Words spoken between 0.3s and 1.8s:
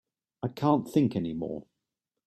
I can't think any more.